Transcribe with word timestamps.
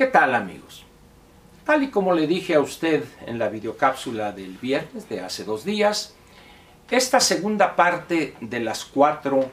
¿Qué 0.00 0.06
tal 0.06 0.34
amigos? 0.34 0.86
Tal 1.66 1.82
y 1.82 1.90
como 1.90 2.14
le 2.14 2.26
dije 2.26 2.54
a 2.54 2.60
usted 2.60 3.04
en 3.26 3.38
la 3.38 3.50
videocápsula 3.50 4.32
del 4.32 4.56
viernes 4.56 5.06
de 5.10 5.20
hace 5.20 5.44
dos 5.44 5.62
días, 5.62 6.14
esta 6.90 7.20
segunda 7.20 7.76
parte 7.76 8.34
de 8.40 8.60
las 8.60 8.86
cuatro 8.86 9.50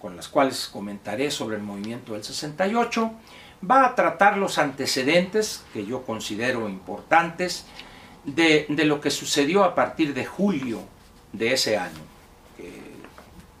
con 0.00 0.16
las 0.16 0.28
cuales 0.28 0.66
comentaré 0.72 1.30
sobre 1.30 1.56
el 1.56 1.62
movimiento 1.62 2.14
del 2.14 2.24
68 2.24 3.12
va 3.70 3.84
a 3.84 3.94
tratar 3.94 4.38
los 4.38 4.56
antecedentes 4.56 5.62
que 5.74 5.84
yo 5.84 6.02
considero 6.06 6.66
importantes 6.66 7.66
de, 8.24 8.64
lo 8.86 8.98
que 8.98 9.10
sucedió 9.10 9.62
a 9.62 9.74
partir 9.74 10.14
de 10.14 10.24
julio 10.24 10.80
de 11.34 11.52
ese 11.52 11.76
año. 11.76 12.00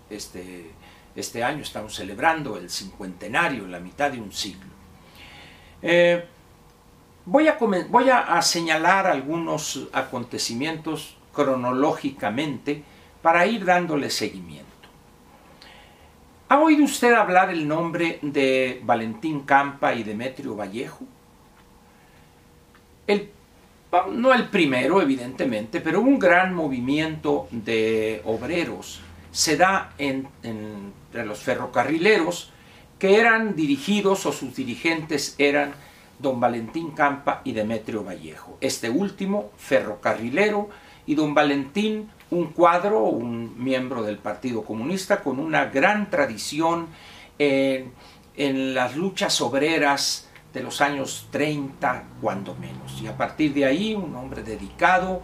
Este, 0.08 0.70
este 1.14 1.44
año 1.44 1.60
estamos 1.60 1.94
celebrando 1.94 2.56
el 2.56 2.70
cincuentenario, 2.70 3.66
la 3.66 3.80
mitad 3.80 4.10
de 4.10 4.18
un 4.18 4.32
siglo. 4.32 4.73
Eh, 5.86 6.24
voy, 7.26 7.46
a, 7.46 7.58
voy 7.90 8.08
a, 8.08 8.40
señalar 8.40 9.06
algunos 9.06 9.86
acontecimientos 9.92 11.14
cronológicamente 11.34 12.82
para 13.20 13.46
ir 13.46 13.66
dándole 13.66 14.08
seguimiento. 14.08 14.64
¿Ha 16.48 16.58
oído 16.58 16.84
usted 16.84 17.12
hablar 17.12 17.50
el 17.50 17.68
nombre 17.68 18.18
de 18.22 18.80
Valentín 18.82 19.40
Campa 19.40 19.94
y 19.94 20.04
Demetrio 20.04 20.56
Vallejo? 20.56 21.04
No 24.10 24.32
el 24.32 24.48
primero, 24.48 25.02
evidentemente, 25.02 25.82
pero 25.82 26.00
un 26.00 26.18
gran 26.18 26.54
movimiento 26.54 27.46
de 27.50 28.22
obreros 28.24 29.02
se 29.30 29.58
da 29.58 29.92
entre 29.98 31.26
los 31.26 31.40
ferrocarrileros 31.40 32.53
que 33.04 33.20
eran 33.20 33.54
dirigidos 33.54 34.24
o 34.24 34.32
sus 34.32 34.56
dirigentes 34.56 35.34
eran 35.36 35.74
don 36.18 36.40
Valentín 36.40 36.92
Campa 36.92 37.42
y 37.44 37.52
Demetrio 37.52 38.02
Vallejo. 38.02 38.56
Este 38.62 38.88
último, 38.88 39.50
ferrocarrilero, 39.58 40.70
y 41.04 41.14
don 41.14 41.34
Valentín, 41.34 42.08
un 42.30 42.46
cuadro, 42.52 43.00
un 43.00 43.62
miembro 43.62 44.02
del 44.02 44.16
Partido 44.16 44.64
Comunista 44.64 45.22
con 45.22 45.38
una 45.38 45.66
gran 45.66 46.08
tradición 46.08 46.86
en, 47.38 47.92
en 48.38 48.74
las 48.74 48.96
luchas 48.96 49.38
obreras 49.42 50.30
de 50.54 50.62
los 50.62 50.80
años 50.80 51.28
30, 51.30 52.04
cuando 52.22 52.54
menos. 52.54 53.02
Y 53.02 53.06
a 53.06 53.18
partir 53.18 53.52
de 53.52 53.66
ahí, 53.66 53.94
un 53.94 54.16
hombre 54.16 54.42
dedicado 54.42 55.20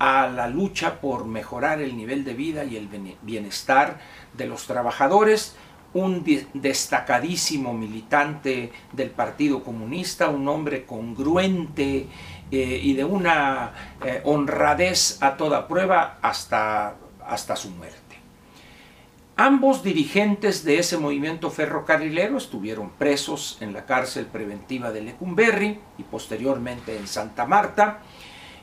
a 0.00 0.26
la 0.26 0.48
lucha 0.48 1.00
por 1.00 1.26
mejorar 1.26 1.80
el 1.80 1.96
nivel 1.96 2.24
de 2.24 2.34
vida 2.34 2.64
y 2.64 2.76
el 2.76 2.88
bienestar 3.22 4.00
de 4.32 4.46
los 4.46 4.66
trabajadores, 4.66 5.54
un 5.94 6.24
destacadísimo 6.54 7.72
militante 7.72 8.72
del 8.92 9.10
Partido 9.10 9.62
Comunista, 9.62 10.28
un 10.28 10.48
hombre 10.48 10.84
congruente 10.84 12.06
eh, 12.50 12.80
y 12.82 12.94
de 12.94 13.04
una 13.04 13.72
eh, 14.04 14.20
honradez 14.24 15.20
a 15.20 15.36
toda 15.36 15.66
prueba 15.66 16.18
hasta, 16.22 16.94
hasta 17.26 17.56
su 17.56 17.70
muerte. 17.70 17.98
Ambos 19.36 19.82
dirigentes 19.82 20.64
de 20.64 20.78
ese 20.78 20.98
movimiento 20.98 21.50
ferrocarrilero 21.50 22.36
estuvieron 22.36 22.90
presos 22.90 23.56
en 23.60 23.72
la 23.72 23.86
cárcel 23.86 24.26
preventiva 24.26 24.92
de 24.92 25.00
Lecumberri 25.00 25.78
y 25.98 26.02
posteriormente 26.02 26.96
en 26.96 27.06
Santa 27.06 27.46
Marta 27.46 28.00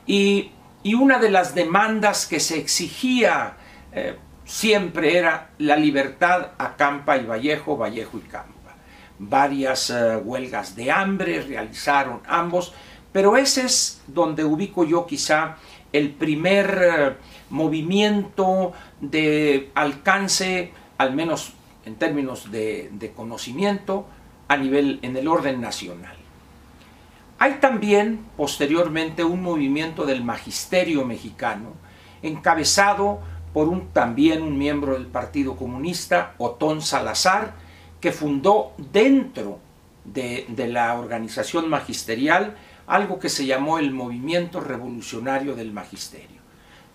y 0.05 0.51
y 0.87 0.93
una 0.93 1.19
de 1.19 1.29
las 1.29 1.55
demandas 1.55 2.25
que 2.25 2.39
se 2.39 2.57
exigía 2.57 3.57
eh, 3.91 4.17
siempre 4.47 5.17
era 5.17 5.49
la 5.59 5.75
libertad 5.75 6.51
a 6.57 6.75
Campa 6.77 7.17
y 7.17 7.25
Vallejo, 7.25 7.77
Vallejo 7.77 8.17
y 8.17 8.21
Campa. 8.21 8.75
Varias 9.19 9.89
eh, 9.89 10.15
huelgas 10.15 10.75
de 10.75 10.89
hambre 10.89 11.41
realizaron 11.41 12.21
ambos, 12.25 12.73
pero 13.11 13.35
ese 13.35 13.65
es 13.65 14.01
donde 14.07 14.45
ubico 14.45 14.85
yo 14.85 15.05
quizá 15.05 15.57
el 15.91 16.11
primer 16.11 16.81
eh, 16.81 17.13
movimiento 17.49 18.71
de 19.01 19.69
alcance, 19.75 20.71
al 20.97 21.13
menos 21.13 21.53
en 21.85 21.95
términos 21.95 22.49
de, 22.49 22.89
de 22.93 23.11
conocimiento, 23.11 24.07
a 24.47 24.55
nivel 24.55 24.99
en 25.01 25.17
el 25.17 25.27
orden 25.27 25.59
nacional. 25.59 26.15
Hay 27.37 27.55
también 27.55 28.25
posteriormente 28.37 29.25
un 29.25 29.43
movimiento 29.43 30.05
del 30.05 30.23
magisterio 30.23 31.05
mexicano 31.05 31.73
encabezado 32.23 33.19
por 33.57 33.69
un, 33.69 33.87
también 33.87 34.43
un 34.43 34.55
miembro 34.55 34.93
del 34.93 35.07
Partido 35.07 35.55
Comunista, 35.55 36.35
Otón 36.37 36.79
Salazar, 36.79 37.55
que 37.99 38.11
fundó 38.11 38.73
dentro 38.77 39.57
de, 40.05 40.45
la 40.67 40.93
organización 40.93 41.67
magisterial 41.67 42.55
algo 42.85 43.17
que 43.17 43.29
se 43.29 43.47
llamó 43.47 43.79
el 43.79 43.89
Movimiento 43.89 44.59
Revolucionario 44.59 45.55
del 45.55 45.73
Magisterio. 45.73 46.39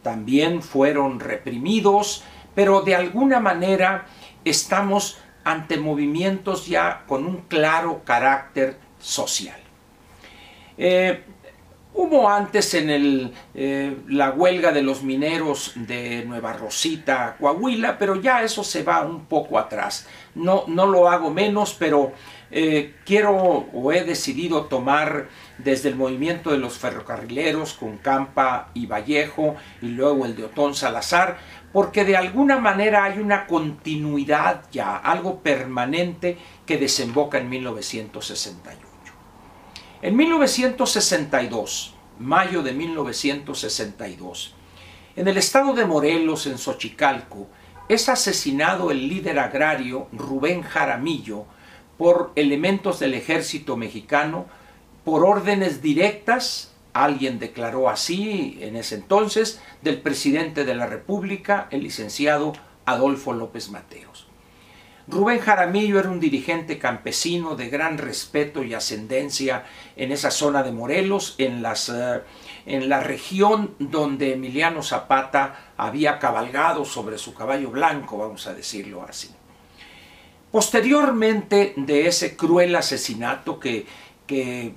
También 0.05 0.63
fueron 0.63 1.19
reprimidos, 1.19 2.23
pero 2.55 2.83
de 2.83 2.95
alguna 2.95 3.41
manera 3.41 4.07
estamos 4.45 5.19
ante 5.43 5.79
movimientos 5.79 6.69
ya 6.69 7.03
con 7.09 7.27
un 7.27 7.39
claro 7.49 8.03
carácter 8.05 8.79
social. 9.01 9.59
Eh, 10.79 11.25
hubo 11.95 12.29
antes 12.29 12.75
en 12.75 12.91
el, 12.91 13.33
eh, 13.55 13.97
la 14.09 14.31
huelga 14.31 14.73
de 14.73 14.83
los 14.83 15.03
mineros 15.03 15.73
de 15.75 16.25
Nueva 16.27 16.53
Rosita, 16.53 17.37
Coahuila, 17.39 17.99
pero 17.99 18.17
ya 18.17 18.43
eso 18.43 18.65
se 18.65 18.83
va 18.83 19.05
un 19.05 19.27
poco 19.27 19.59
atrás. 19.59 20.07
No, 20.35 20.65
no 20.69 20.87
lo 20.87 21.09
hago 21.09 21.31
menos, 21.31 21.77
pero 21.79 22.13
eh, 22.51 22.97
quiero 23.05 23.35
o 23.73 23.93
he 23.93 24.05
decidido 24.05 24.67
tomar 24.67 25.29
desde 25.59 25.89
el 25.89 25.97
movimiento 25.97 26.51
de 26.51 26.59
los 26.59 26.79
ferrocarrileros 26.79 27.75
con 27.75 27.99
Campa 27.99 28.71
y 28.75 28.87
Vallejo 28.87 29.57
y 29.81 29.89
luego 29.89 30.27
el 30.27 30.37
de 30.37 30.45
Otón 30.45 30.75
Salazar, 30.75 31.39
porque 31.73 32.05
de 32.05 32.17
alguna 32.17 32.59
manera 32.59 33.05
hay 33.05 33.19
una 33.19 33.47
continuidad 33.47 34.65
ya, 34.71 34.97
algo 34.97 35.41
permanente 35.41 36.37
que 36.67 36.77
desemboca 36.77 37.39
en 37.39 37.49
1961. 37.49 38.92
En 40.03 40.17
1962, 40.17 41.95
mayo 42.19 42.65
de 42.65 42.73
1962, 42.73 44.53
en 45.15 45.29
el 45.29 45.37
estado 45.37 45.75
de 45.75 45.85
Morelos, 45.85 46.49
en 46.49 46.59
Xochicalco, 46.59 47.47
es 47.89 48.09
asesinado 48.09 48.91
el 48.91 49.07
líder 49.09 49.39
agrario 49.39 50.09
Rubén 50.13 50.63
Jaramillo 50.63 51.45
por 51.99 52.33
elementos 52.35 52.99
del 52.99 53.15
ejército 53.15 53.77
mexicano 53.77 54.47
por 55.05 55.25
órdenes 55.25 55.83
directas, 55.83 56.75
alguien 56.95 57.39
declaró 57.39 57.89
así 57.89 58.59
en 58.61 58.75
ese 58.75 58.97
entonces, 58.97 59.61
del 59.83 60.01
presidente 60.01 60.65
de 60.65 60.75
la 60.75 60.87
República, 60.87 61.69
el 61.71 61.85
licenciado 61.85 62.55
Adolfo 62.87 63.35
López 63.35 63.71
Mateos. 63.71 64.32
Rubén 65.13 65.41
Jaramillo 65.41 65.99
era 65.99 66.09
un 66.09 66.21
dirigente 66.21 66.79
campesino 66.79 67.55
de 67.55 67.69
gran 67.69 67.99
respeto 67.99 68.65
y 68.65 68.73
ascendencia 68.73 69.67
en 69.95 70.11
esa 70.11 70.31
zona 70.31 70.63
de 70.63 70.73
Morelos, 70.73 71.35
en, 71.37 71.63
las, 71.63 71.91
eh, 71.91 72.23
en 72.65 72.89
la 72.89 73.01
región 73.01 73.75
donde 73.79 74.33
Emiliano 74.33 74.83
Zapata 74.83 75.73
había 75.77 76.19
cabalgado 76.19 76.87
sobre 76.87 77.19
su 77.19 77.35
caballo 77.35 77.71
blanco, 77.71 78.17
vamos 78.17 78.47
a 78.47 78.55
decirlo 78.55 79.05
así. 79.07 79.31
Posteriormente 80.51 81.75
de 81.77 82.07
ese 82.07 82.35
cruel 82.35 82.75
asesinato 82.75 83.61
que, 83.61 83.85
que 84.27 84.75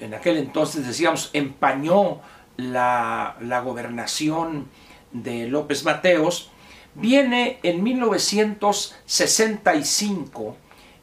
en 0.00 0.14
aquel 0.14 0.38
entonces 0.38 0.84
decíamos 0.84 1.30
empañó 1.32 2.20
la, 2.56 3.36
la 3.40 3.60
gobernación 3.60 4.68
de 5.12 5.46
López 5.46 5.84
Mateos, 5.84 6.50
Viene 6.94 7.58
en 7.62 7.82
1965 7.82 10.56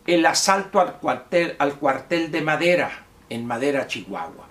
el 0.05 0.25
asalto 0.25 0.79
al 0.79 0.99
cuartel, 0.99 1.55
al 1.59 1.75
cuartel 1.75 2.31
de 2.31 2.41
Madera, 2.41 3.05
en 3.29 3.45
Madera, 3.45 3.85
Chihuahua. 3.87 4.47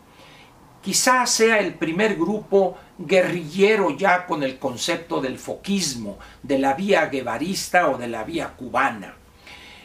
Quizá 0.83 1.27
sea 1.27 1.59
el 1.59 1.75
primer 1.75 2.17
grupo 2.17 2.77
guerrillero 2.99 3.97
ya 3.97 4.27
con 4.27 4.43
el 4.43 4.59
concepto 4.59 5.21
del 5.21 5.39
foquismo, 5.39 6.19
de 6.43 6.59
la 6.59 6.75
vía 6.75 7.07
guevarista 7.07 7.89
o 7.89 7.99
de 7.99 8.09
la 8.09 8.25
vía 8.25 8.55
cubana. 8.57 9.15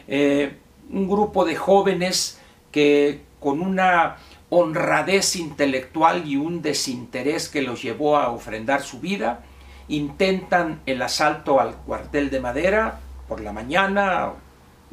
Eh, 0.06 0.56
un 0.90 1.08
grupo 1.08 1.44
de 1.44 1.56
jóvenes 1.56 2.40
que 2.70 3.22
con 3.40 3.60
una 3.60 4.16
honradez 4.50 5.36
intelectual 5.36 6.28
y 6.28 6.36
un 6.36 6.62
desinterés 6.62 7.48
que 7.48 7.62
los 7.62 7.82
llevó 7.82 8.16
a 8.16 8.30
ofrendar 8.30 8.82
su 8.82 9.00
vida, 9.00 9.44
intentan 9.88 10.80
el 10.86 11.02
asalto 11.02 11.60
al 11.60 11.74
cuartel 11.76 12.30
de 12.30 12.40
madera 12.40 13.00
por 13.28 13.40
la 13.40 13.52
mañana, 13.52 14.32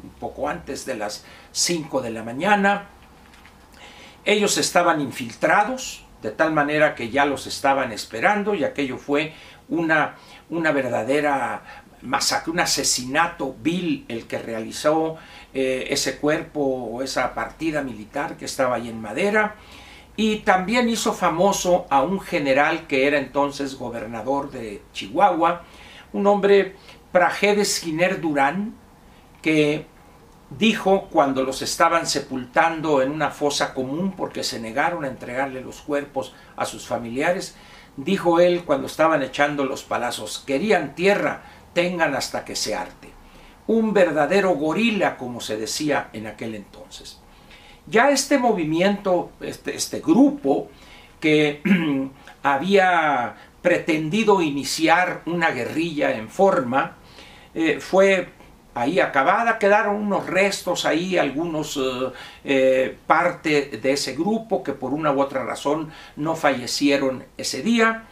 un 0.02 0.10
poco 0.18 0.48
antes 0.48 0.86
de 0.86 0.96
las 0.96 1.24
5 1.52 2.00
de 2.00 2.10
la 2.10 2.22
mañana. 2.22 2.86
Ellos 4.24 4.58
estaban 4.58 5.00
infiltrados, 5.00 6.04
de 6.22 6.30
tal 6.30 6.52
manera 6.52 6.94
que 6.94 7.10
ya 7.10 7.24
los 7.24 7.46
estaban 7.46 7.92
esperando 7.92 8.54
y 8.54 8.64
aquello 8.64 8.98
fue 8.98 9.32
una, 9.68 10.16
una 10.50 10.72
verdadera 10.72 11.62
masacre, 12.02 12.52
un 12.52 12.60
asesinato 12.60 13.54
vil 13.62 14.04
el 14.08 14.26
que 14.26 14.38
realizó 14.38 15.16
eh, 15.54 15.88
ese 15.90 16.18
cuerpo 16.18 16.60
o 16.60 17.02
esa 17.02 17.34
partida 17.34 17.82
militar 17.82 18.36
que 18.36 18.44
estaba 18.44 18.76
ahí 18.76 18.88
en 18.88 19.00
Madera. 19.00 19.56
Y 20.20 20.40
también 20.40 20.90
hizo 20.90 21.14
famoso 21.14 21.86
a 21.88 22.02
un 22.02 22.20
general 22.20 22.86
que 22.86 23.06
era 23.06 23.16
entonces 23.16 23.78
gobernador 23.78 24.50
de 24.50 24.82
Chihuahua, 24.92 25.62
un 26.12 26.26
hombre, 26.26 26.76
Prajedes 27.10 27.80
Giner 27.80 28.20
Durán, 28.20 28.74
que 29.40 29.86
dijo 30.50 31.08
cuando 31.10 31.42
los 31.42 31.62
estaban 31.62 32.06
sepultando 32.06 33.00
en 33.00 33.12
una 33.12 33.30
fosa 33.30 33.72
común 33.72 34.12
porque 34.14 34.44
se 34.44 34.60
negaron 34.60 35.06
a 35.06 35.08
entregarle 35.08 35.62
los 35.62 35.80
cuerpos 35.80 36.34
a 36.54 36.66
sus 36.66 36.86
familiares, 36.86 37.56
dijo 37.96 38.40
él 38.40 38.64
cuando 38.66 38.88
estaban 38.88 39.22
echando 39.22 39.64
los 39.64 39.84
palazos, 39.84 40.44
querían 40.46 40.94
tierra, 40.94 41.44
tengan 41.72 42.14
hasta 42.14 42.44
que 42.44 42.56
se 42.56 42.74
arte. 42.74 43.10
Un 43.66 43.94
verdadero 43.94 44.50
gorila, 44.50 45.16
como 45.16 45.40
se 45.40 45.56
decía 45.56 46.10
en 46.12 46.26
aquel 46.26 46.56
entonces. 46.56 47.22
Ya 47.90 48.10
este 48.10 48.38
movimiento, 48.38 49.32
este, 49.40 49.74
este 49.74 50.00
grupo 50.00 50.68
que 51.18 51.60
había 52.42 53.34
pretendido 53.62 54.40
iniciar 54.40 55.22
una 55.26 55.50
guerrilla 55.50 56.12
en 56.12 56.28
forma, 56.28 56.96
eh, 57.52 57.80
fue 57.80 58.28
ahí 58.74 59.00
acabada, 59.00 59.58
quedaron 59.58 59.96
unos 59.96 60.26
restos 60.26 60.86
ahí, 60.86 61.18
algunos 61.18 61.76
eh, 61.76 62.12
eh, 62.44 62.96
parte 63.06 63.66
de 63.82 63.92
ese 63.92 64.14
grupo 64.14 64.62
que 64.62 64.72
por 64.72 64.94
una 64.94 65.12
u 65.12 65.20
otra 65.20 65.44
razón 65.44 65.90
no 66.14 66.36
fallecieron 66.36 67.24
ese 67.36 67.60
día, 67.62 68.04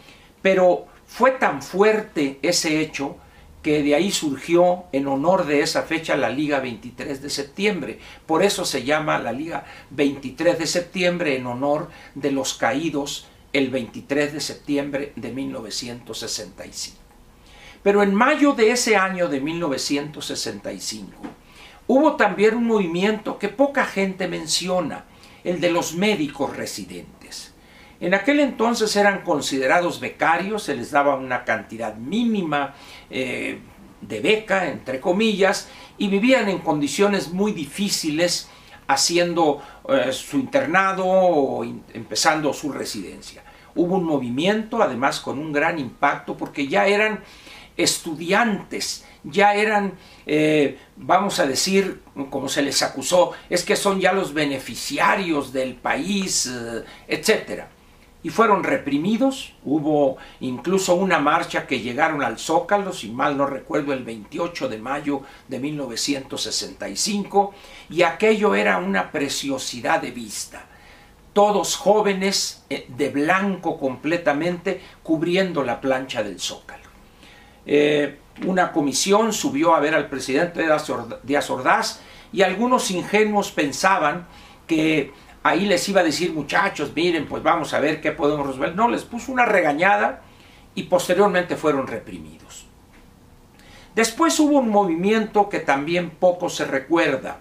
pero 0.43 0.87
fue 1.07 1.31
tan 1.33 1.63
fuerte 1.63 2.41
ese 2.43 2.81
hecho 2.81 3.17
que 3.63 3.83
de 3.83 3.95
ahí 3.95 4.11
surgió 4.11 4.85
en 4.93 5.09
honor 5.09 5.47
de 5.47 5.61
esa 5.61 5.83
fecha 5.83 6.17
la 6.17 6.31
Liga 6.31 6.61
23 6.61 7.21
de 7.21 7.31
septiembre. 7.31 7.99
Por 8.27 8.43
eso 8.43 8.65
se 8.65 8.85
llama 8.85 9.19
la 9.19 9.33
Liga 9.33 9.65
23 9.91 10.59
de 10.59 10.67
septiembre 10.67 11.37
en 11.37 11.47
honor 11.47 11.91
de 12.15 12.31
los 12.31 12.55
caídos 12.55 13.29
el 13.53 13.71
23 13.71 14.33
de 14.33 14.41
septiembre 14.41 15.13
de 15.17 15.33
1965. 15.33 16.97
Pero 17.83 18.03
en 18.03 18.15
mayo 18.15 18.53
de 18.53 18.71
ese 18.71 18.97
año 18.97 19.29
de 19.29 19.41
1965 19.41 21.13
hubo 21.87 22.17
también 22.17 22.55
un 22.55 22.67
movimiento 22.67 23.39
que 23.39 23.49
poca 23.49 23.87
gente 23.87 24.29
menciona, 24.29 25.07
el 25.43 25.61
de 25.61 25.71
los 25.71 25.95
médicos 25.95 26.57
residentes. 26.57 27.18
En 28.01 28.15
aquel 28.15 28.41
entonces 28.41 28.95
eran 28.97 29.23
considerados 29.23 29.99
becarios, 29.99 30.63
se 30.65 30.77
les 30.77 30.91
daba 30.91 31.17
una 31.17 31.45
cantidad 31.45 31.97
mínima 31.97 32.75
eh, 33.11 33.59
de 34.01 34.21
beca, 34.21 34.69
entre 34.69 35.01
comillas, 35.01 35.69
y 35.99 36.09
vivían 36.09 36.49
en 36.49 36.59
condiciones 36.59 37.33
muy 37.33 37.53
difíciles 37.53 38.49
haciendo 38.87 39.63
eh, 39.89 40.13
su 40.13 40.39
internado 40.39 41.05
o 41.07 41.65
empezando 41.65 42.53
su 42.53 42.73
residencia. 42.73 43.43
Hubo 43.75 43.97
un 43.97 44.05
movimiento, 44.05 44.83
además 44.83 45.21
con 45.21 45.39
un 45.39 45.53
gran 45.53 45.79
impacto, 45.79 46.37
porque 46.37 46.69
ya 46.69 46.87
eran 46.87 47.21
estudiantes, 47.77 49.05
ya 49.23 49.55
eran, 49.55 49.95
eh, 50.27 50.79
vamos 50.97 51.39
a 51.39 51.47
decir, 51.47 52.03
como 52.31 52.49
se 52.49 52.63
les 52.63 52.83
acusó, 52.83 53.33
es 53.51 53.65
que 53.65 53.77
son 53.77 54.01
ya 54.01 54.13
los 54.13 54.35
beneficiarios 54.35 55.53
del 55.53 55.75
país, 55.75 56.47
eh, 56.47 56.85
etc. 57.07 57.65
Y 58.23 58.31
fueron 58.31 58.65
reprimidos, 58.65 59.55
hubo 59.65 60.17
incluso 60.41 60.97
una 60.97 61.21
marcha 61.21 61.67
que 61.69 61.81
llegaron 61.81 62.23
al 62.23 62.39
Zócalo, 62.39 62.93
si 62.93 63.11
mal 63.11 63.37
no 63.37 63.47
recuerdo, 63.47 63.93
el 63.93 64.03
28 64.03 64.69
de 64.69 64.79
mayo 64.79 65.23
de 65.47 65.61
1965, 65.61 67.55
y 67.91 68.03
aquello 68.03 68.57
era 68.57 68.79
una 68.79 69.13
preciosidad 69.13 70.03
de 70.03 70.11
vista 70.11 70.65
todos 71.39 71.77
jóvenes 71.77 72.65
eh, 72.69 72.87
de 72.89 73.11
blanco 73.11 73.79
completamente 73.79 74.81
cubriendo 75.05 75.63
la 75.63 75.81
plancha 75.81 76.25
del 76.25 76.41
Zócalo. 76.41 76.89
Eh, 77.65 78.19
una 78.45 78.73
comisión 78.73 79.33
subió 79.33 79.73
a 79.73 79.79
ver 79.79 79.95
al 79.95 80.09
presidente 80.09 80.67
Díaz 81.23 81.51
Ordaz 81.51 82.01
y 82.33 82.43
algunos 82.43 82.91
ingenuos 82.91 83.53
pensaban 83.53 84.27
que 84.67 85.13
ahí 85.49 85.67
les 85.67 85.89
iba 85.89 86.01
a 86.01 86.05
decir 86.05 86.33
muchachos, 86.33 86.93
miren, 86.95 87.27
pues 87.27 87.43
vamos 87.43 87.75
a 87.75 87.81
ver 87.81 88.01
qué 88.01 88.13
podemos 88.13 88.47
resolver. 88.47 88.75
No, 88.75 88.89
les 88.89 89.05
puso 89.05 89.33
una 89.33 89.45
regañada 89.45 90.23
y 90.75 90.85
posteriormente 90.85 91.57
fueron 91.57 91.87
reprimidos. 91.87 92.67
Después 93.95 94.39
hubo 94.39 94.59
un 94.59 94.69
movimiento 94.69 95.49
que 95.49 95.61
también 95.61 96.11
poco 96.11 96.49
se 96.49 96.65
recuerda. 96.65 97.41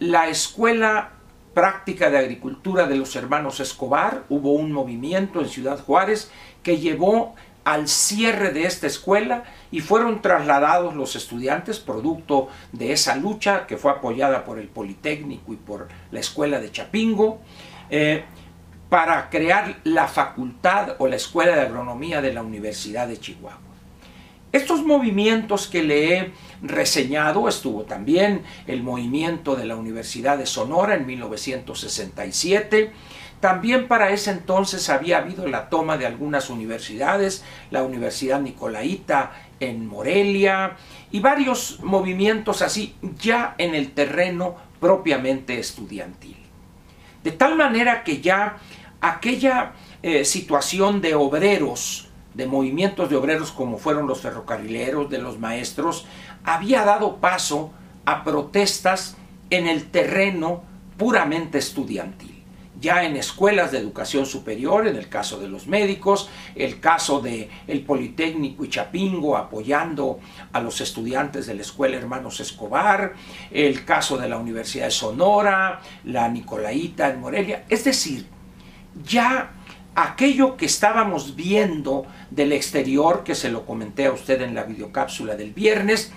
La 0.00 0.28
Escuela 0.28 1.12
Práctica 1.54 2.10
de 2.10 2.18
Agricultura 2.18 2.86
de 2.86 2.96
los 2.96 3.16
Hermanos 3.16 3.58
Escobar, 3.58 4.24
hubo 4.28 4.52
un 4.52 4.70
movimiento 4.70 5.40
en 5.40 5.48
Ciudad 5.48 5.82
Juárez 5.82 6.30
que 6.62 6.78
llevó 6.78 7.34
al 7.68 7.86
cierre 7.86 8.50
de 8.50 8.64
esta 8.64 8.86
escuela 8.86 9.44
y 9.70 9.80
fueron 9.80 10.22
trasladados 10.22 10.94
los 10.94 11.16
estudiantes 11.16 11.78
producto 11.78 12.48
de 12.72 12.92
esa 12.92 13.14
lucha 13.14 13.66
que 13.66 13.76
fue 13.76 13.90
apoyada 13.90 14.46
por 14.46 14.58
el 14.58 14.68
Politécnico 14.68 15.52
y 15.52 15.56
por 15.56 15.88
la 16.10 16.18
Escuela 16.18 16.60
de 16.60 16.72
Chapingo 16.72 17.42
eh, 17.90 18.24
para 18.88 19.28
crear 19.28 19.80
la 19.84 20.08
facultad 20.08 20.96
o 20.98 21.08
la 21.08 21.16
Escuela 21.16 21.56
de 21.56 21.60
Agronomía 21.60 22.22
de 22.22 22.32
la 22.32 22.42
Universidad 22.42 23.06
de 23.06 23.20
Chihuahua. 23.20 23.60
Estos 24.50 24.82
movimientos 24.82 25.66
que 25.66 25.82
le 25.82 26.16
he 26.16 26.32
reseñado, 26.62 27.50
estuvo 27.50 27.82
también 27.82 28.44
el 28.66 28.82
movimiento 28.82 29.56
de 29.56 29.66
la 29.66 29.76
Universidad 29.76 30.38
de 30.38 30.46
Sonora 30.46 30.94
en 30.94 31.04
1967, 31.04 32.92
también 33.40 33.86
para 33.86 34.10
ese 34.10 34.30
entonces 34.30 34.88
había 34.88 35.18
habido 35.18 35.46
la 35.46 35.68
toma 35.68 35.96
de 35.96 36.06
algunas 36.06 36.50
universidades, 36.50 37.44
la 37.70 37.84
Universidad 37.84 38.40
Nicolaita 38.40 39.32
en 39.60 39.86
Morelia 39.86 40.76
y 41.10 41.20
varios 41.20 41.80
movimientos 41.82 42.62
así 42.62 42.96
ya 43.20 43.54
en 43.58 43.74
el 43.74 43.92
terreno 43.92 44.56
propiamente 44.80 45.58
estudiantil. 45.58 46.36
De 47.22 47.30
tal 47.30 47.56
manera 47.56 48.02
que 48.02 48.20
ya 48.20 48.58
aquella 49.00 49.72
eh, 50.02 50.24
situación 50.24 51.00
de 51.00 51.14
obreros, 51.14 52.08
de 52.34 52.46
movimientos 52.46 53.08
de 53.08 53.16
obreros 53.16 53.52
como 53.52 53.78
fueron 53.78 54.06
los 54.06 54.20
ferrocarrileros, 54.20 55.10
de 55.10 55.18
los 55.18 55.38
maestros, 55.38 56.06
había 56.44 56.84
dado 56.84 57.16
paso 57.16 57.72
a 58.04 58.24
protestas 58.24 59.16
en 59.50 59.66
el 59.68 59.90
terreno 59.90 60.62
puramente 60.96 61.58
estudiantil 61.58 62.37
ya 62.80 63.04
en 63.04 63.16
escuelas 63.16 63.72
de 63.72 63.78
educación 63.78 64.26
superior, 64.26 64.86
en 64.86 64.96
el 64.96 65.08
caso 65.08 65.38
de 65.38 65.48
los 65.48 65.66
médicos, 65.66 66.28
el 66.54 66.80
caso 66.80 67.20
de 67.20 67.48
el 67.66 67.82
Politécnico 67.82 68.64
y 68.64 68.68
Chapingo 68.68 69.36
apoyando 69.36 70.20
a 70.52 70.60
los 70.60 70.80
estudiantes 70.80 71.46
de 71.46 71.54
la 71.54 71.62
Escuela 71.62 71.96
Hermanos 71.96 72.40
Escobar, 72.40 73.14
el 73.50 73.84
caso 73.84 74.16
de 74.16 74.28
la 74.28 74.38
Universidad 74.38 74.86
de 74.86 74.90
Sonora, 74.90 75.80
la 76.04 76.28
Nicolaita 76.28 77.08
en 77.08 77.20
Morelia, 77.20 77.64
es 77.68 77.84
decir, 77.84 78.26
ya 79.04 79.50
aquello 79.94 80.56
que 80.56 80.66
estábamos 80.66 81.34
viendo 81.34 82.06
del 82.30 82.52
exterior, 82.52 83.24
que 83.24 83.34
se 83.34 83.50
lo 83.50 83.66
comenté 83.66 84.06
a 84.06 84.12
usted 84.12 84.40
en 84.42 84.54
la 84.54 84.62
videocápsula 84.62 85.34
del 85.34 85.52
viernes, 85.52 86.12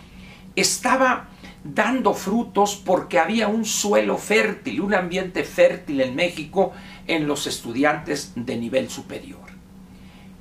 estaba 0.55 1.29
dando 1.63 2.13
frutos 2.13 2.75
porque 2.75 3.19
había 3.19 3.47
un 3.47 3.65
suelo 3.65 4.17
fértil, 4.17 4.81
un 4.81 4.93
ambiente 4.93 5.43
fértil 5.43 6.01
en 6.01 6.15
México 6.15 6.71
en 7.07 7.27
los 7.27 7.47
estudiantes 7.47 8.33
de 8.35 8.57
nivel 8.57 8.89
superior. 8.89 9.51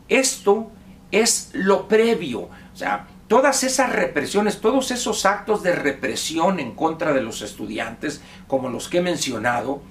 Esto 0.08 0.70
es 1.12 1.50
lo 1.52 1.88
previo, 1.88 2.42
o 2.42 2.76
sea, 2.76 3.06
todas 3.28 3.64
esas 3.64 3.92
represiones, 3.92 4.60
todos 4.60 4.90
esos 4.90 5.26
actos 5.26 5.62
de 5.62 5.74
represión 5.74 6.58
en 6.58 6.72
contra 6.74 7.12
de 7.12 7.22
los 7.22 7.42
estudiantes, 7.42 8.22
como 8.46 8.68
los 8.70 8.88
que 8.88 8.98
he 8.98 9.02
mencionado, 9.02 9.82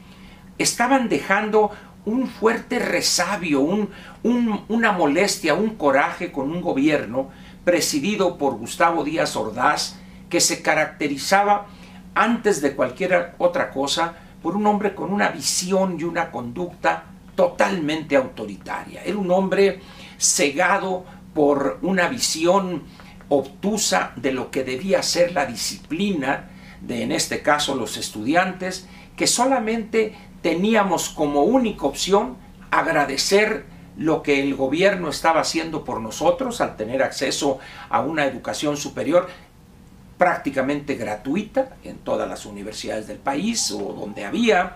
estaban 0.57 1.09
dejando 1.09 1.71
un 2.05 2.27
fuerte 2.27 2.79
resabio, 2.79 3.61
una 4.23 4.91
molestia, 4.91 5.53
un 5.53 5.75
coraje 5.75 6.31
con 6.31 6.51
un 6.51 6.61
gobierno 6.61 7.29
presidido 7.63 8.37
por 8.37 8.57
Gustavo 8.57 9.03
Díaz 9.03 9.35
Ordaz, 9.35 9.97
que 10.29 10.39
se 10.39 10.61
caracterizaba 10.61 11.67
antes 12.15 12.61
de 12.61 12.75
cualquier 12.75 13.33
otra 13.37 13.71
cosa 13.71 14.15
por 14.41 14.55
un 14.55 14.65
hombre 14.67 14.95
con 14.95 15.11
una 15.11 15.29
visión 15.29 15.97
y 15.99 16.03
una 16.03 16.31
conducta 16.31 17.03
totalmente 17.35 18.15
autoritaria. 18.15 19.03
Era 19.03 19.17
un 19.17 19.31
hombre 19.31 19.79
cegado 20.17 21.05
por 21.33 21.79
una 21.81 22.07
visión 22.07 22.83
obtusa 23.29 24.11
de 24.15 24.31
lo 24.31 24.51
que 24.51 24.63
debía 24.63 25.03
ser 25.03 25.33
la 25.33 25.45
disciplina 25.45 26.49
de, 26.81 27.03
en 27.03 27.11
este 27.11 27.41
caso, 27.41 27.75
los 27.75 27.97
estudiantes, 27.97 28.87
que 29.15 29.27
solamente 29.27 30.15
teníamos 30.41 31.09
como 31.09 31.43
única 31.43 31.85
opción 31.85 32.37
agradecer 32.71 33.65
lo 33.97 34.23
que 34.23 34.41
el 34.41 34.55
gobierno 34.55 35.09
estaba 35.09 35.41
haciendo 35.41 35.83
por 35.83 35.99
nosotros 35.99 36.61
al 36.61 36.77
tener 36.77 37.03
acceso 37.03 37.59
a 37.89 37.99
una 37.99 38.25
educación 38.25 38.77
superior 38.77 39.27
prácticamente 40.19 40.95
gratuita 40.95 41.77
en 41.83 41.97
todas 41.99 42.29
las 42.29 42.45
universidades 42.45 43.07
del 43.07 43.17
país 43.17 43.71
o 43.71 43.93
donde 43.93 44.25
había, 44.25 44.75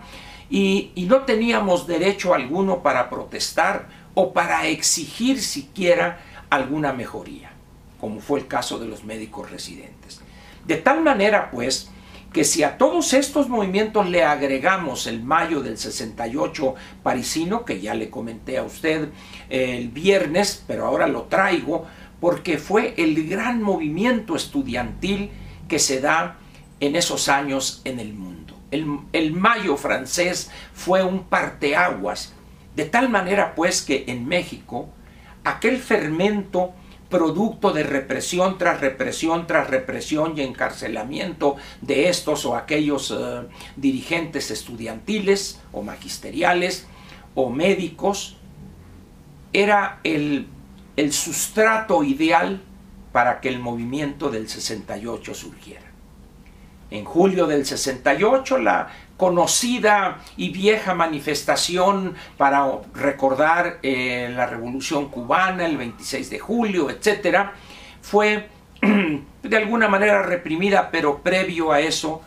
y, 0.50 0.92
no 1.08 1.24
teníamos 1.24 1.86
derecho 1.86 2.34
alguno 2.34 2.82
para 2.82 3.10
protestar 3.10 3.88
o 4.14 4.32
para 4.32 4.68
exigir 4.68 5.42
siquiera 5.42 6.20
alguna 6.50 6.94
mejoría, 6.94 7.52
como 8.00 8.22
fue 8.22 8.40
el 8.40 8.48
caso 8.48 8.80
de 8.80 8.88
los 8.88 9.04
médicos 9.04 9.52
residentes. 9.52 10.22
De 10.66 10.78
tal 10.78 11.02
manera, 11.02 11.52
pues, 11.52 11.90
que 12.32 12.46
si 12.46 12.64
a 12.64 12.78
todos 12.78 13.14
estos 13.14 13.50
movimientos 13.50 14.10
le 14.10 14.24
agregamos 14.24 15.08
el 15.08 15.24
mayo 15.24 15.62
del 15.62 15.78
68 15.78 16.76
parisino, 17.04 17.66
que 17.66 17.82
ya 17.82 17.94
le 17.94 18.10
comenté 18.10 18.58
a 18.58 18.64
usted 18.64 19.10
el 19.50 19.90
viernes, 19.90 20.64
pero 20.66 20.86
ahora 20.86 21.08
lo 21.08 21.24
traigo, 21.24 21.86
porque 22.24 22.58
fue 22.58 22.94
el 22.96 23.27
gran 23.27 23.62
movimiento 23.62 24.38
estudiantil 24.38 25.30
que 25.68 25.77
se 25.77 26.00
da 26.00 26.38
en 26.80 26.96
esos 26.96 27.27
años 27.27 27.82
en 27.84 28.00
el 28.00 28.13
mundo. 28.13 28.58
El, 28.72 29.34
mayo 29.34 29.75
francés 29.75 30.50
fue 30.74 31.03
un 31.03 31.25
parteaguas, 31.25 32.32
de 32.77 32.86
tal 32.86 33.10
manera 33.10 33.56
pues 33.56 33.82
que 33.82 34.06
en 34.08 34.25
México 34.25 34.88
aquel 35.44 35.80
fermento 35.80 36.72
producto 37.10 37.74
de 37.74 37.84
represión 37.84 38.58
tras 38.58 38.80
represión 38.80 39.46
tras 39.46 39.70
represión 39.70 40.38
y 40.38 40.44
encarcelamiento 40.44 41.58
de 41.82 42.08
estos 42.08 42.46
o 42.46 42.56
aquellos 42.56 43.12
eh, 43.12 43.42
dirigentes 43.75 44.50
estudiantiles 44.50 45.60
o 45.74 45.82
magisteriales 45.82 46.88
o 47.36 47.50
médicos, 47.50 48.38
era 49.51 50.00
el, 50.06 50.48
el 50.96 51.14
sustrato 51.14 52.04
ideal 52.04 52.62
para 53.12 53.40
que 53.40 53.50
el 53.50 53.60
movimiento 53.60 54.30
del 54.30 54.50
68 54.50 55.34
surgiera. 55.34 55.86
En 56.90 57.06
julio 57.06 57.48
del 57.48 57.66
68 57.66 58.58
la 58.60 58.90
conocida 59.18 60.20
y 60.38 60.50
vieja 60.50 60.94
manifestación 60.94 62.16
para 62.38 62.68
recordar 62.94 63.80
eh, 63.82 64.32
la 64.36 64.48
revolución 64.48 65.10
cubana, 65.10 65.66
el 65.66 65.78
26 65.78 66.30
de 66.30 66.40
julio, 66.40 66.90
etc., 66.90 67.50
fue 68.02 68.50
de 69.44 69.58
alguna 69.58 69.88
manera 69.88 70.24
reprimida, 70.24 70.90
pero 70.92 71.20
previo 71.20 71.72
a 71.72 71.80
eso, 71.80 72.22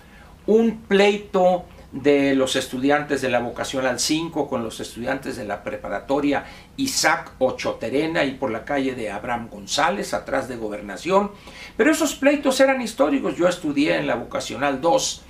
un 0.47 0.79
pleito 0.83 1.65
de 1.93 2.35
los 2.35 2.57
estudiantes 2.57 3.23
de 3.23 3.31
la 3.31 3.41
vocacional 3.41 3.99
5 3.99 4.49
con 4.49 4.63
los 4.63 4.81
estudiantes 4.81 5.37
de 5.37 5.45
la 5.45 5.63
preparatoria 5.63 6.45
Isaac 6.77 7.33
Ochoterena 7.39 8.25
y 8.25 8.33
por 8.33 8.51
la 8.51 8.65
calle 8.65 8.95
de 8.95 9.11
Abraham 9.11 9.49
González, 9.51 10.15
atrás 10.15 10.49
de 10.49 10.57
gobernación. 10.57 11.31
Pero 11.77 11.91
esos 11.91 12.15
pleitos 12.15 12.61
eran 12.61 12.83
históricos. 12.83 13.37
Yo 13.37 13.49
estudié 13.49 13.97
en 13.97 14.07
la 14.07 14.17
vocacional 14.17 14.81
2 14.81 15.23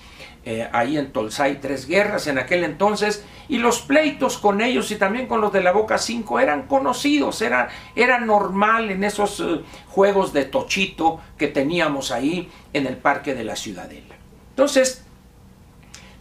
eh, 0.48 0.68
ahí 0.72 0.96
en 0.96 1.10
Tolsay 1.10 1.60
tres 1.60 1.88
guerras 1.88 2.28
en 2.28 2.38
aquel 2.38 2.62
entonces 2.62 3.24
y 3.48 3.58
los 3.58 3.80
pleitos 3.80 4.38
con 4.38 4.60
ellos 4.60 4.92
y 4.92 4.94
también 4.94 5.26
con 5.26 5.40
los 5.40 5.52
de 5.52 5.60
la 5.60 5.72
Boca 5.72 5.98
5 5.98 6.38
eran 6.38 6.68
conocidos, 6.68 7.42
era, 7.42 7.68
era 7.96 8.20
normal 8.20 8.92
en 8.92 9.02
esos 9.02 9.40
eh, 9.40 9.62
juegos 9.88 10.32
de 10.32 10.44
tochito 10.44 11.20
que 11.36 11.48
teníamos 11.48 12.12
ahí 12.12 12.48
en 12.72 12.86
el 12.86 12.96
Parque 12.96 13.34
de 13.34 13.42
la 13.42 13.56
Ciudadela. 13.56 14.14
Entonces, 14.50 15.04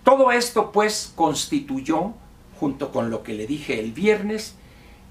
todo 0.03 0.31
esto 0.31 0.71
pues 0.71 1.13
constituyó, 1.15 2.13
junto 2.59 2.91
con 2.91 3.11
lo 3.11 3.21
que 3.21 3.33
le 3.35 3.45
dije 3.45 3.79
el 3.79 3.91
viernes, 3.91 4.55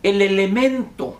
el 0.04 0.20
elemento 0.20 1.18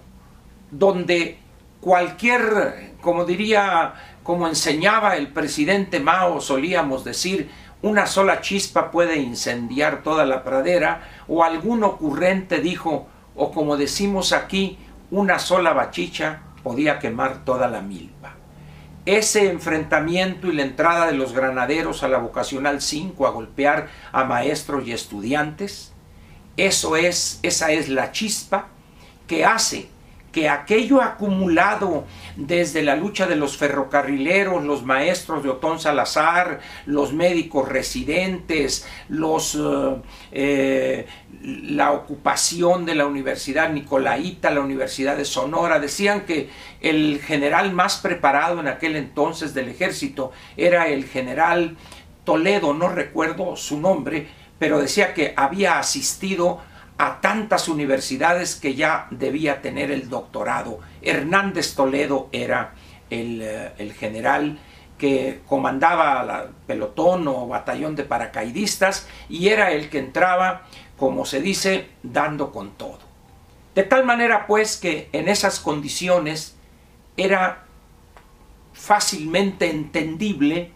donde 0.71 1.39
cualquier, 1.81 2.93
como 3.01 3.25
diría, 3.25 3.95
como 4.23 4.47
enseñaba 4.47 5.17
el 5.17 5.29
presidente 5.29 6.01
Mao, 6.01 6.41
solíamos 6.43 7.03
decir, 7.03 7.51
una 7.81 8.07
sola 8.07 8.43
chispa 8.43 8.91
puede 8.91 9.17
incendiar 9.17 10.03
toda 10.03 10.27
la 10.27 10.45
pradera, 10.45 11.09
o 11.29 11.43
algún 11.43 11.83
ocurrente 11.83 12.61
dijo, 12.61 13.09
o 13.35 13.53
como 13.53 13.79
decimos 13.79 14.35
aquí, 14.35 14.79
una 15.11 15.39
sola 15.39 15.73
bachicha 15.73 16.43
podía 16.63 16.99
quemar 16.99 17.43
toda 17.47 17.69
la 17.69 17.81
milpa. 17.81 18.35
Ese 19.07 19.51
enfrentamiento 19.51 20.49
y 20.49 20.53
la 20.53 20.63
entrada 20.63 21.07
de 21.07 21.15
los 21.15 21.33
granaderos 21.33 22.03
a 22.03 22.09
la 22.09 22.19
vocacional 22.19 22.83
5 22.83 23.27
a 23.27 23.31
golpear 23.31 23.89
a 24.13 24.25
maestros 24.25 24.87
y 24.87 24.93
estudiantes, 24.93 25.95
eso 26.59 26.97
es, 26.97 27.41
esa 27.43 27.73
es 27.73 27.89
la 27.89 28.13
chispa 28.13 28.69
que 29.27 29.45
hace 29.45 29.89
que 30.35 30.49
aquello 30.49 31.01
acumulado 31.01 32.07
desde 32.35 32.83
la 32.83 32.97
lucha 32.97 33.29
de 33.29 33.37
los 33.37 33.57
ferrocarrileros, 33.57 34.65
los 34.65 34.85
maestros 34.85 35.45
de 35.45 35.51
Otón 35.51 35.79
Salazar, 35.79 36.59
los 36.87 37.13
médicos 37.13 37.69
residentes, 37.69 38.85
los, 39.09 39.55
eh, 39.55 39.97
eh, 40.33 41.07
la 41.41 41.93
ocupación 41.93 42.85
de 42.85 42.97
la 42.97 43.07
Universidad 43.07 43.71
Nicolaita, 43.71 44.51
la 44.51 44.61
Universidad 44.61 45.17
de 45.17 45.25
Sonora, 45.25 45.79
decían 45.79 46.23
que 46.23 46.51
el 46.81 47.21
general 47.23 47.73
más 47.73 47.99
preparado 47.99 48.59
en 48.59 48.67
aquel 48.67 48.97
entonces 48.97 49.55
del 49.55 49.69
ejército 49.69 50.33
era 50.57 50.89
el 50.89 51.05
general 51.05 51.77
Toledo, 52.25 52.75
no 52.75 52.89
recuerdo 52.89 53.55
su 53.55 53.79
nombre, 53.81 54.27
pero 54.59 54.81
decía 54.81 55.15
que 55.15 55.33
había 55.37 55.79
asistido 55.79 56.61
a 56.97 57.21
tantas 57.21 57.69
universidades 57.69 58.55
que 58.55 58.75
ya 58.75 59.09
debía 59.11 59.63
tener 59.63 59.91
el 59.91 60.09
doctorado. 60.09 60.81
Hernández 61.03 61.75
Toledo 61.75 62.29
era 62.33 62.75
el, 63.11 63.43
eh, 63.43 63.95
general 63.99 64.59
que 64.99 65.41
comandaba 65.47 66.23
la 66.23 66.47
pelotón 66.67 67.27
o 67.27 67.49
batallón 67.49 67.97
de 67.97 68.05
paracaidistas 68.05 69.09
y 69.29 69.49
era 69.49 69.73
el 69.73 69.91
que 69.91 69.99
entraba, 69.99 70.63
como 70.97 71.27
se 71.27 71.41
dice, 71.41 71.89
dando 72.03 72.53
con 72.53 72.73
todo. 72.73 73.01
De 73.75 73.83
tal 73.83 74.05
manera 74.05 74.47
pues 74.47 74.77
que 74.77 75.09
en 75.13 75.29
esas 75.29 75.59
condiciones 75.59 76.57
era 77.17 77.65
fácilmente 78.73 79.69
entendible 79.69 80.71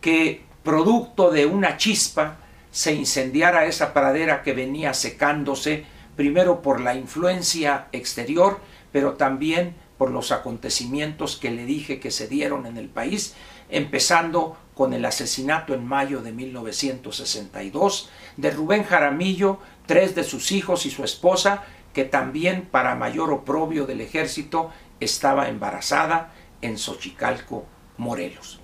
que 0.00 0.44
producto 0.62 1.30
de 1.30 1.44
una 1.44 1.76
chispa 1.76 2.38
se 2.70 2.92
incendiara 2.92 3.66
esa 3.66 3.92
pradera 3.92 4.42
que 4.42 4.52
venía 4.52 4.94
secándose, 4.94 5.84
primero 6.16 6.62
por 6.62 6.80
la 6.80 6.94
influencia 6.94 7.88
exterior, 7.92 8.60
pero 8.92 9.14
también 9.14 9.74
por 9.98 10.10
los 10.10 10.32
acontecimientos 10.32 11.36
que 11.36 11.50
le 11.50 11.64
dije 11.64 12.00
que 12.00 12.10
se 12.10 12.28
dieron 12.28 12.66
en 12.66 12.76
el 12.76 12.88
país, 12.88 13.34
empezando 13.68 14.56
con 14.74 14.92
el 14.92 15.04
asesinato 15.04 15.74
en 15.74 15.84
mayo 15.84 16.22
de 16.22 16.32
1962 16.32 18.10
de 18.36 18.50
Rubén 18.50 18.84
Jaramillo, 18.84 19.58
tres 19.86 20.14
de 20.14 20.24
sus 20.24 20.52
hijos 20.52 20.86
y 20.86 20.90
su 20.90 21.02
esposa, 21.04 21.64
que 21.92 22.04
también 22.04 22.62
para 22.70 22.94
mayor 22.94 23.32
oprobio 23.32 23.86
del 23.86 24.00
ejército 24.00 24.70
estaba 25.00 25.48
embarazada 25.48 26.32
en 26.62 26.78
Xochicalco, 26.78 27.66
Morelos. 27.96 28.60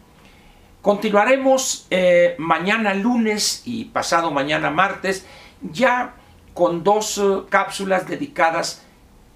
Continuaremos 0.85 1.87
eh, 1.89 2.35
mañana 2.37 2.93
lunes 2.93 3.63
y 3.65 3.87
pasado 3.87 4.31
mañana 4.31 4.69
martes 4.69 5.25
ya 5.63 6.15
con 6.53 6.85
dos 6.85 7.17
eh, 7.17 7.23
cápsulas 7.49 8.07
dedicadas 8.07 8.83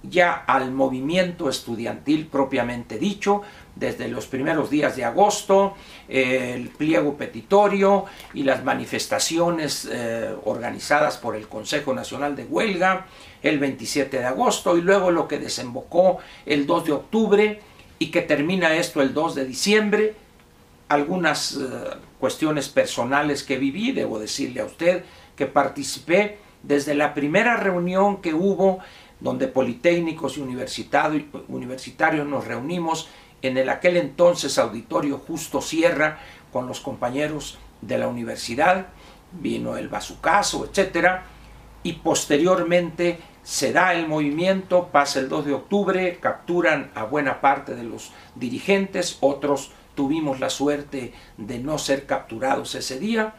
ya 0.03 0.35
al 0.35 0.73
movimiento 0.73 1.49
estudiantil 1.49 2.27
propiamente 2.27 2.99
dicho, 2.99 3.41
desde 3.75 4.09
los 4.09 4.27
primeros 4.27 4.69
días 4.69 4.95
de 4.95 5.07
agosto, 5.07 5.73
el 6.07 6.69
pliego 6.69 7.17
petitorio 7.17 8.05
y 8.35 8.43
las 8.43 8.63
manifestaciones 8.63 9.89
eh, 9.91 10.31
organizadas 10.45 11.17
por 11.17 11.35
el 11.35 11.49
Consejo 11.49 11.95
Nacional 11.95 12.37
de 12.37 12.45
Huelga 12.45 13.07
el 13.43 13.59
27 13.59 14.19
de 14.19 14.27
agosto 14.27 14.77
y 14.77 14.83
luego 14.83 15.11
lo 15.11 15.27
que 15.27 15.39
desembocó 15.39 16.19
el 16.45 16.67
2 16.67 16.85
de 16.85 16.93
octubre 16.93 17.61
y 17.99 18.11
que 18.11 18.21
termina 18.21 18.75
esto 18.75 19.01
el 19.01 19.15
2 19.15 19.35
de 19.35 19.47
diciembre 19.47 20.28
algunas 20.89 21.57
eh, 21.57 21.61
cuestiones 22.19 22.69
personales 22.69 23.43
que 23.43 23.59
viví, 23.59 23.93
debo 23.93 24.19
decirle 24.19 24.61
a 24.61 24.65
usted 24.65 25.05
que 25.37 25.47
participé 25.47 26.39
desde 26.63 26.95
la 26.95 27.15
primera 27.15 27.57
reunión 27.57 28.21
que 28.21 28.35
hubo 28.35 28.81
donde 29.21 29.49
politécnicos 29.49 30.39
y 30.39 30.41
universitarios 30.41 32.27
nos 32.27 32.47
reunimos 32.47 33.09
en 33.43 33.57
el 33.57 33.69
aquel 33.69 33.97
entonces 33.97 34.59
auditorio 34.59 35.19
Justo 35.19 35.61
Sierra 35.61 36.19
con 36.53 36.67
los 36.67 36.81
compañeros 36.81 37.59
de 37.81 37.99
la 37.99 38.09
universidad, 38.09 38.87
vino 39.33 39.77
el 39.77 39.89
bazucazo, 39.89 40.65
etcétera, 40.65 41.25
y 41.83 41.95
posteriormente 41.95 43.21
se 43.43 43.73
da 43.73 43.95
el 43.95 44.09
movimiento, 44.09 44.89
pasa 44.89 45.21
el 45.21 45.29
2 45.29 45.47
de 45.47 45.55
octubre, 45.55 46.19
capturan 46.21 46.91
a 46.95 47.05
buena 47.05 47.41
parte 47.41 47.75
de 47.75 47.85
los 47.85 48.13
dirigentes, 48.35 49.19
otros 49.21 49.73
tuvimos 49.99 50.39
la 50.39 50.49
suerte 50.49 51.13
de 51.39 51.59
no 51.59 51.77
ser 51.77 52.07
capturados 52.07 52.77
ese 52.77 53.01
día, 53.01 53.35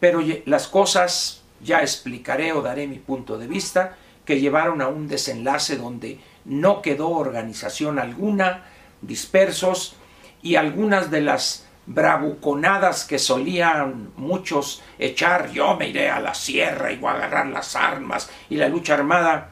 pero 0.00 0.20
las 0.46 0.66
cosas, 0.66 1.44
ya 1.60 1.78
explicaré 1.78 2.52
o 2.52 2.60
daré 2.60 2.88
mi 2.88 2.98
punto 2.98 3.38
de 3.38 3.46
vista, 3.46 3.96
que 4.24 4.40
llevaron 4.40 4.82
a 4.82 4.88
un 4.88 5.06
desenlace 5.06 5.76
donde 5.76 6.18
no 6.44 6.82
quedó 6.82 7.10
organización 7.10 8.00
alguna, 8.00 8.64
dispersos, 9.00 9.94
y 10.42 10.56
algunas 10.56 11.12
de 11.12 11.20
las 11.20 11.68
bravuconadas 11.86 13.04
que 13.04 13.20
solían 13.20 14.10
muchos 14.16 14.82
echar, 14.98 15.52
yo 15.52 15.76
me 15.76 15.90
iré 15.90 16.10
a 16.10 16.18
la 16.18 16.34
sierra 16.34 16.90
y 16.90 16.96
voy 16.96 17.10
a 17.10 17.14
agarrar 17.14 17.46
las 17.46 17.76
armas 17.76 18.28
y 18.50 18.56
la 18.56 18.68
lucha 18.68 18.94
armada, 18.94 19.50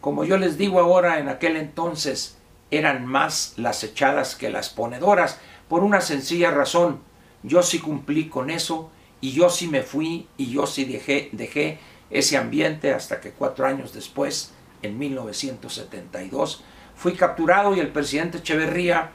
como 0.00 0.24
yo 0.24 0.36
les 0.36 0.56
digo 0.56 0.78
ahora, 0.78 1.18
en 1.18 1.28
aquel 1.28 1.56
entonces 1.56 2.38
eran 2.70 3.06
más 3.06 3.54
las 3.56 3.84
echadas 3.84 4.34
que 4.34 4.50
las 4.50 4.68
ponedoras, 4.70 5.40
por 5.68 5.82
una 5.82 6.00
sencilla 6.00 6.50
razón, 6.50 7.00
yo 7.42 7.62
sí 7.62 7.78
cumplí 7.78 8.28
con 8.28 8.50
eso 8.50 8.90
y 9.20 9.32
yo 9.32 9.50
sí 9.50 9.68
me 9.68 9.82
fui 9.82 10.28
y 10.36 10.50
yo 10.50 10.66
sí 10.66 10.84
dejé, 10.84 11.78
ese 12.10 12.36
ambiente 12.36 12.92
hasta 12.92 13.20
que 13.20 13.32
cuatro 13.32 13.66
años 13.66 13.92
después, 13.92 14.52
en 14.82 14.98
1972, 14.98 16.62
fui 16.94 17.14
capturado 17.14 17.74
y 17.74 17.80
el 17.80 17.88
presidente 17.88 18.38
Echeverría 18.38 19.10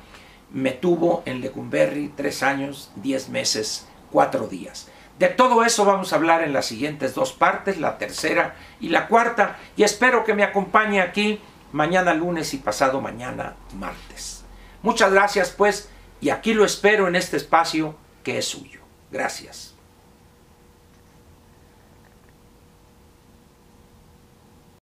me 0.51 0.72
tuvo 0.72 1.22
en 1.25 1.41
Lecumberri 1.41 2.12
tres 2.15 2.44
años, 2.44 2.91
diez 2.96 3.29
meses, 3.29 3.88
cuatro 4.12 4.48
días. 4.48 4.89
De 5.20 5.27
todo 5.27 5.63
eso 5.63 5.86
vamos 5.86 6.12
a 6.12 6.15
hablar 6.15 6.44
en 6.44 6.53
las 6.53 6.65
siguientes 6.65 7.13
dos 7.13 7.34
partes, 7.34 7.79
la 7.79 7.98
tercera 7.98 8.56
y 8.79 8.89
la 8.89 9.08
cuarta, 9.08 9.58
y 9.75 9.84
espero 9.84 10.24
que 10.24 10.34
me 10.34 10.44
acompañe 10.44 11.01
aquí 11.01 11.39
mañana 11.72 12.13
lunes 12.13 12.53
y 12.53 12.58
pasado 12.58 13.01
mañana 13.01 13.56
martes. 13.77 14.44
Muchas 14.82 15.12
gracias 15.12 15.51
pues, 15.51 15.89
y 16.22 16.30
aquí 16.30 16.54
lo 16.54 16.66
espero 16.66 17.08
en 17.08 17.16
este 17.16 17.38
espacio 17.38 17.96
que 18.24 18.38
es 18.38 18.46
suyo. 18.46 18.82
Gracias. 19.12 19.76